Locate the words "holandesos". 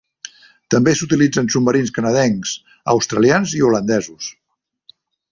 3.67-4.31